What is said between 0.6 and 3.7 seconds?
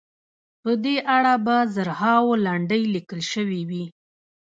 په دې اړه به زرهاوو لنډۍ لیکل شوې